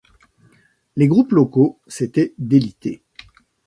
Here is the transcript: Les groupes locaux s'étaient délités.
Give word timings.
Les 0.95 1.07
groupes 1.07 1.31
locaux 1.31 1.79
s'étaient 1.85 2.33
délités. 2.39 3.03